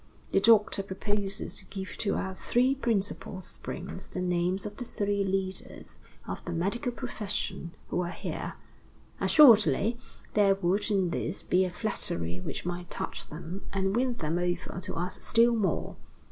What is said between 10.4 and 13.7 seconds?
would in this be a flattery which might touch them